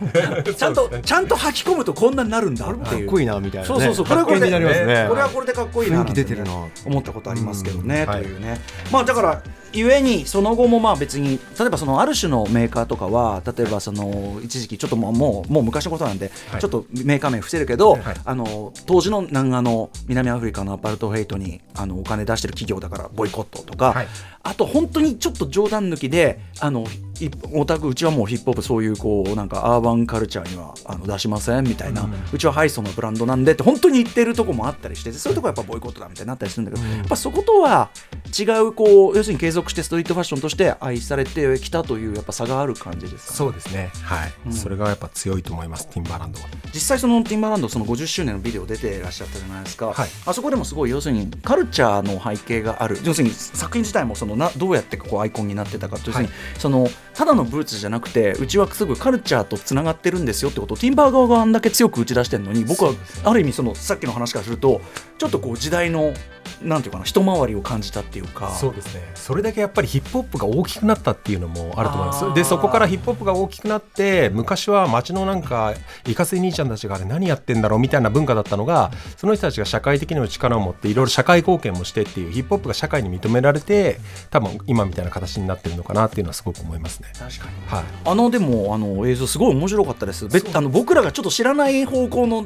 [0.57, 2.65] ちゃんとちゃんと履き込むとこんなになるんだ。
[2.65, 2.81] っていう。
[2.81, 3.67] かっこいいなみたいなね。
[3.67, 6.51] そうそうそうこれはこれでねこれはこれでかっこいいな雰囲気出てるな。
[6.85, 8.09] 思ったことありますけどね、うん。
[8.09, 8.61] はいというね。
[8.91, 9.41] まあだから
[9.73, 16.61] ゆえにその後もまあ別に例えばそのある種のメーカーとかは例えばその一時期ちょっともうもうもう昔のことなんで、はい。
[16.61, 18.01] ちょっとメーカー名伏せるけど、はい。
[18.23, 24.07] あの当時の南アの南アフリカのアパルトヘイトにあのお金出してる企業だからボイコットとか、はい。
[24.43, 26.85] あと本当にちょっと冗談抜きであの
[27.19, 37.91] いオタクうちはもうヒップホップそういうこうなんかアーバンカルチャーにはあの出しませんみたいな、うちはハイソのブランドなんでって本当に言ってるとこもあったりしてそういうとこはやっぱボイコットだみたいになったりするんだけど、やっぱそことは
[38.37, 43.33] 違うこう要するに継続してストリートファッションとして愛されてきたというやっぱ差がある感じですか？
[43.33, 44.53] そうですね、はい。
[44.53, 46.47] それがやっぱ強いと思いますティンバーランドは。
[46.73, 50.09] 実際そのティンバーランドその50周年のビデオ出てらっしゃったじゃないですか、はい。
[50.25, 56.87] あそこでもすごい要するにカルチャーの背景がある要するに作品自体もそのなどうやってこうアイコンになってたかという、要するにその
[57.21, 64.81] ただのブーツじゃなくてうちはすぐカルチャーとつながってるんですよってことをティンバー側があんだけ強く打ち出してるのに僕はある意味そのさっきの話からすると
[65.19, 66.15] ちょっとこう時代の
[66.63, 68.51] なんていうかな一回りを感じたっていうか。
[68.51, 69.01] そうですね。
[69.15, 72.33] それだけやっぱりヒップホップが大きくなったっていうのもあると思います。
[72.33, 75.73] でそこからヒップホップが大きくなって昔は街のなんか
[76.07, 87.10] いかせ兄ちゃんたちがあれ何やってんだろうみたいな文化だったのがその人たちが社会的にも力を持っていろいろ社会貢献もしてっていうヒップホップが社会に認められて多分今みたいな形になってるのかなっていうのはすごく思いますね。
[87.17, 87.67] 確かに。
[87.67, 87.83] はい。
[88.05, 90.27] あのでもあの映像すごい面白かったです。
[90.27, 92.45] べあの僕らがちょっと知らない方向の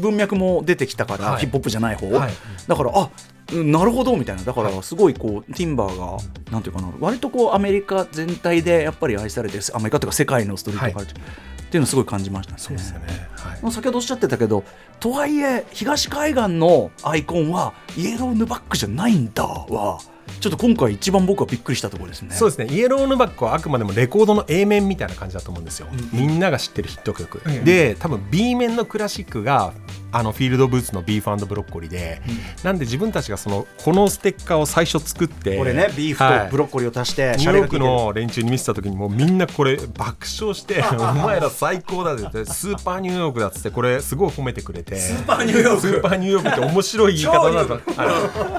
[0.00, 1.40] 文脈も出てきたから、はい。
[1.40, 2.32] ヒップホップじゃない方、はい。
[2.66, 3.10] だからあ
[3.52, 4.42] うんなるほどみたいな。
[4.42, 6.18] だからすごいこうティンバーが
[6.50, 12.58] なんていうかな割とこうアメリカ全体でやっぱり愛されてるアメリカというか世界のストリートカルチャー、っていうのをすごい感じましたね。
[12.58, 13.72] そうですよね、はい。
[13.72, 14.64] 先ほどおっしゃってたけど
[15.00, 20.00] とはいえ東海岸のアイコンはイエローヌバックじゃないんだは
[20.44, 22.34] ちょっと今回一番僕はびっくりしたところですね。
[22.34, 22.66] そうですね。
[22.66, 29.72] イエローヌバックはあくまでもレコードの A 面みたいな感じだと思うんですよ、みんなが知ってるヒット曲、で多分 B 面のクラシックが
[30.14, 32.22] あのフィールドブーツのビーフブロッコリーで、
[32.62, 45.80] なんで自分たちがそのこのステッカーを最初作ってこれねビーフとブロッコリーを足して、ニューヨークの連中に見せた時にもうみんなこれ爆笑して「お前ら最高だ」ってスーパーニューヨークだっつってこれすごい褒めてくれてスーパーニューヨーク？
[45.80, 47.72] スーパーニューヨークって面白い言い方だと。
[47.74, 47.82] はい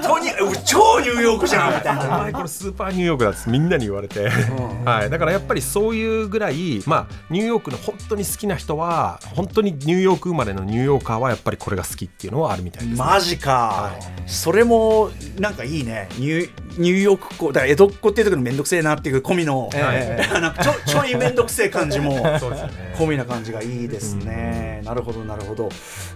[0.02, 2.18] 超ニュ超ニューヨークじゃんみたいおな。
[2.26, 4.28] 前これスーパーニューヨークだっつってみんなに言われて、
[4.84, 13.04] はい、だからやっぱりそういうぐらい、まあ、ニューヨークの本当に好きな人は本当にニューヨーク生まれのニューヨーカーはやっぱりこれが好きっていうのはあるみたいです、ね。
[13.04, 13.94] マジか、
[14.26, 16.08] それもなんかいいね。
[16.18, 22.18] ニューニューヨークっ子だから江戸っ子っていう時のめんどくせえなっていう込みの、 なんかちょちょいめんどくせえ感じも
[22.96, 25.70] 込みな感じがいいですね、なるほどなるほど。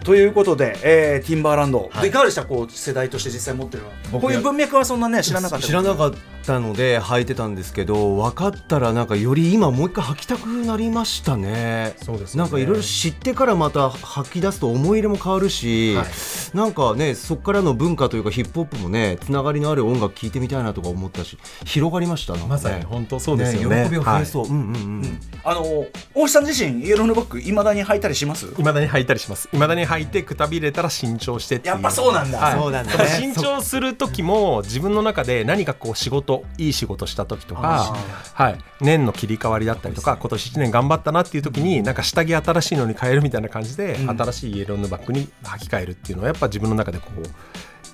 [0.05, 5.67] ということで、えーティンバーランド、でいかがでしたこう世代として実際持ってるのこういう文脈はそんなね知らなかった。
[5.67, 6.15] 知らなかっ
[6.45, 11.95] たので履いてたんですけど分かったらなんかより今もう一回履きたくなりましたね。
[12.03, 12.43] そうですよね。
[12.43, 16.07] なんかいろいろ知ってからまた履き出すと思い入れも変わるし、はい。
[16.57, 22.45] なんかねそこからの文化というかヒップホップもねつながりのある音楽聴いてみたいなとか思ったし広がりましたね。
[22.49, 23.85] まさに本当そうですよね。
[23.85, 25.21] 喜びを増えそう、うんうんうん。
[25.45, 25.63] あの
[26.15, 28.47] 大石さん自身イエローのバッグいまだに履いたりします？
[28.59, 29.49] いまだに履いたりします。
[29.53, 31.75] いまだに履いてくたびれたら新調してっていう。
[31.75, 32.39] やっぱそうなんだ。
[32.39, 32.59] はい。
[32.59, 33.07] そうなんだね。
[33.19, 37.95] 新調する時も自分の中で何かこう仕事いい仕事した時とか、
[38.35, 47.23] はい、年の切り替わりだったりとか今年1年頑張ったなっていう時になんか下着新しいのに変えるみたいな感じで、新しいイエローのバッグ曲に履き替えるっていうのはやっぱ自分の中でこう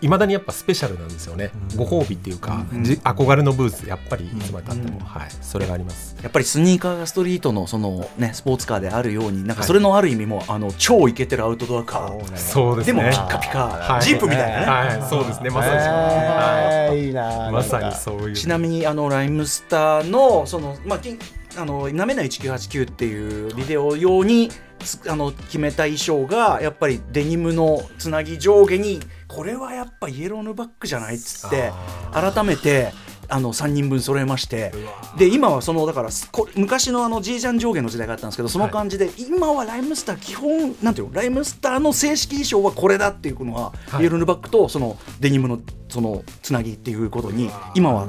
[0.03, 6.15] いまだにやっぱスペシャルなんですよね、ご褒美っていうか、じ憧れのブーツやっぱりいつまでたっても、はい、それがあります。
[6.23, 13.03] やっぱりスニーカーがストリートのその、ね、スポーツカーであるようになんかそれのある意味も、あの超イケてるアウトドアカー、そうですね。
[13.03, 15.49] でもピッカピカ、ジープみたいなね、はい、そうですね。
[15.49, 17.07] まさに、はい。
[17.07, 18.35] いいなまさにそういう。
[18.35, 21.19] ちなみにあのライムスターのそのまあき
[21.57, 24.66] あのなめない1989っていうビデオ用につ
[25.09, 31.73] あの決めた衣装がやっぱりデニムのつなぎ上下にこれはやっぱイエローのバッグじゃないっつって
[32.13, 32.93] 改めて
[33.29, 34.73] あの3人分揃えまして
[35.19, 36.11] で今はそのだから
[36.55, 48.07] 昔のあのジージャン上下の時代があったんですけどその感じで、今はライムスター基本なんていうのライムスターの正式衣装はこれだっていうのは、イエローのバッグとそのデニムのそのつなぎっていうことに今は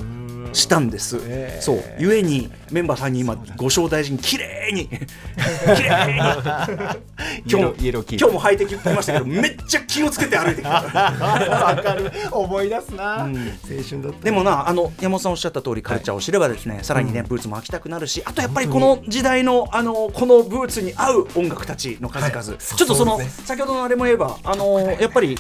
[0.54, 1.84] したんです、そう。
[2.00, 6.98] ゆえにメンバーさんに今ご招待に綺麗に綺麗に。
[7.50, 10.70] 今日今日も履いてきましたけど めっちゃ気をつけて歩いてきた。
[10.70, 12.12] わかる。
[12.32, 25.38] 思い出すな、青春だったでもなあの山本さんおっしゃった通りカルチャーを知ればですね、さらにねブーツも履きたくなるしあとやっぱりこの時代のあのこのブーツに合う音楽たちの数々、ちょっとその先ほどのあれも言えばあのやっぱり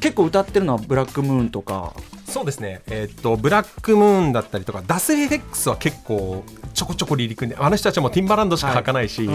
[0.00, 1.94] 結構歌ってるのはブラックムーンとか
[2.28, 9.28] そうですね、えーっとブラックムーンだったりとかダス・エフェックスは結構ちょこちょこリリックにあの人たちはもうティンバランドしか履かないし、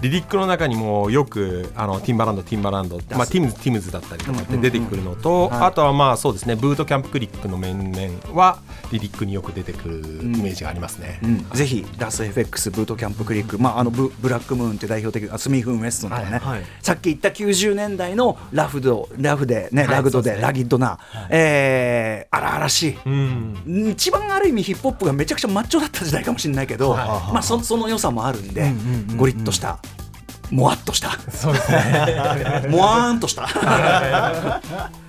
[0.00, 8.58] リリックの中にもよくあのティンバランドティンバランド、まあ、ティムズティムズだったりとかって出てくるのと、あとはまあそうですねブートキャンプクリックの面々は
[8.90, 11.20] リリックによく出てくるイメージがありますね。
[11.22, 11.48] うん。
[11.50, 16.64] ぜひダス FX ブートキャンプクリック、まあ、あのブブラックムーンって代表的なスミフン・ウェッスンとかね、はいはい。
[16.80, 23.90] さっき言った90年代のラフドラフで、ねはいラグドでラギッドな、えー荒々しい、うん。
[23.90, 28.72] 一番ある意味ヒップホップがめちゃくちゃマッチョだった時代かもしれないけど、まあ、そその良さもあるんで、
[29.16, 29.78] ゴリッとした。
[30.50, 32.66] もわっとした、そうですね。
[32.68, 33.46] もわーんとした。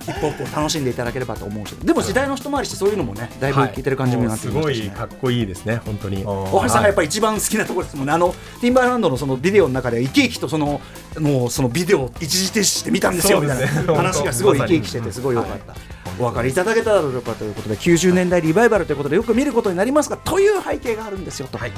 [0.04, 1.72] ヒップホップを楽しんでいただければと思うし。
[1.72, 6.24] でも時代の一回りしてそういうのもねだいぶ聞いてる感じにもなってきましたし、ねすごいかっこいいですね本当に。
[6.24, 10.80] 大橋さんがやっぱり一番好きなところですもんね、あのティンバーランドのそのビデオの中で、生き生きとその
[11.18, 15.93] もうそのビデオを一時停止して見たんですよみたいな話がすごい生き生きしてて、 すごい良かった。
[16.18, 21.72] お分かりいただけただろうかということで、90年代リバイバルということで、よく見ることになりますが、という背景があるんですよと、はい。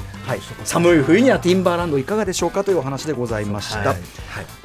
[0.63, 3.95] 寒い冬にはティンバーランドいかがでしょうかというお話でございました。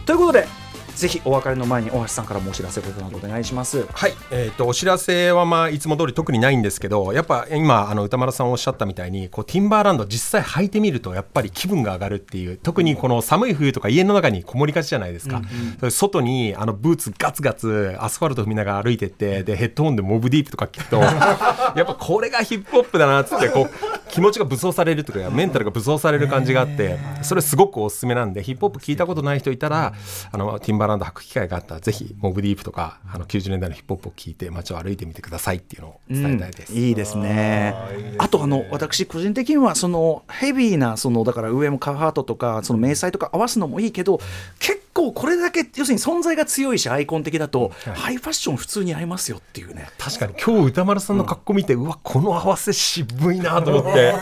[0.04, 0.46] ということで、
[0.94, 3.87] ぜひお別れの前に大橋さんからもお知らせことなどお願いします。
[3.92, 15.42] はい、えー、とお知らせはまあいつも通り特にないんですけどやっぱ今あの歌丸さんおっしゃったみたいにこうティンバーランド実際履いてみるとやっぱり気分が上がるっていう特にこの寒い冬とか家の中にこもりがちじゃないですか、
[15.78, 29.94] それ外にあのブーツガツガツアスファルト踏みながら歩いてってでヘッドホンでモブディープとか聞くと やっぱこれがヒップホップだなっつってこう気持ちが武装されるというかメンタルが武装される感じがあってそれすごくおすすめなんでヒップホップ聞いたことない人いたら
[30.31, 36.72] あのティンバーランド履く機会があったらぜひモブディープとかあの90年代のヒップホップを聞いて街を歩いてみてくださいっていうのを伝えたいです。
[36.72, 37.74] いいですね。
[38.18, 44.20] あとあの私個人的にはそのヘビーなそのだから上もカフハートとかその迷彩とか合わすのもいいけど
[44.58, 49.88] 結構これだけ要するに存在が強いしアイコン的だと、ハイファッション普通に合いますよっていうね。
[49.98, 54.14] 確かに今日歌丸さんの格好見て、うわこの合わせ渋いなと思って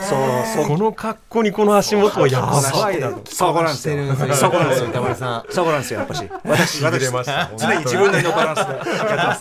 [0.67, 4.15] この格好にこの足元はやばいなとそこなんですよ。
[4.35, 4.89] そこなんですよ。
[4.89, 5.53] 歌丸さん。
[5.53, 6.29] そこなんですよやっぱし。
[6.43, 9.35] 私私しびれました常に自分なりのバランスでやってま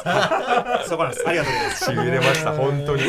[0.82, 0.88] す。
[0.88, 1.28] そこなんです。
[1.28, 1.84] ありがとうございます。
[1.84, 3.02] しびれました本当に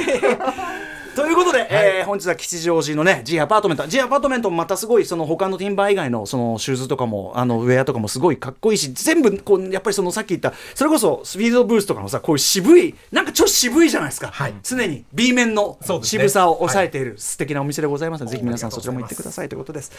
[1.16, 3.88] ということで、えー本日は吉祥寺のね G アパートメント。
[3.88, 14.54] G アパートメントもまたすごいその他のティンバー以外のそのシューズとかもあのウェアとかもすごいかっこいいし全部こうやっぱりそのさっき言ったそれこそスピードブースとかのさこういう渋いなんかちょっと渋いじゃないですか、はい。
[14.64, 19.92] 常に B 面の渋さを抑えている素敵なお店でございますので、ぜひ皆さんそちらも行ってくださいということです。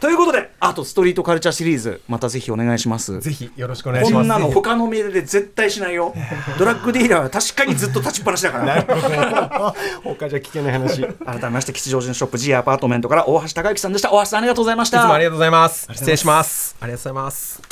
[0.00, 3.20] ということであとストリートカルチャーシリーズまたぜひお願いします。
[3.20, 4.22] ぜひよろしくお願いします。
[4.22, 6.14] こんなの他の店で絶対しないよ。
[6.58, 8.82] ドラッグディーラーは確かにずっと立ちっぱなしだから。
[10.02, 11.02] 他じゃ聞けない話。
[11.24, 14.12] 改めまして吉祥寺のショップ G アパートメントから大橋孝之さんでした。
[14.12, 14.98] 大橋さんありがとうございました。
[14.98, 15.88] いつもありがとうございます。
[15.92, 17.62] 失礼しますありがとうございます。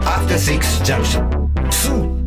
[0.00, 1.28] After Six Junction
[1.68, 2.18] 2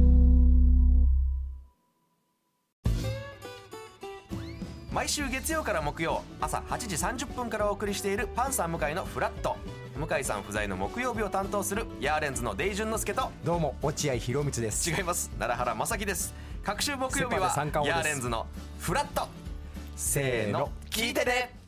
[4.91, 9.55] 毎週月曜から木曜朝8時30分からお送りしているパンサー向井のフラット。
[9.97, 14.89] 向井さん不在の木曜日を担当するヤーレンズのデイジュンの之介とどうも落合博満です。
[14.89, 15.29] 違います。
[15.39, 16.33] 奈良原正樹です。
[16.63, 17.53] 各週木曜日は
[17.85, 18.45] ヤーレンズの
[18.79, 19.27] フラット
[19.95, 21.60] せーの聞いてね。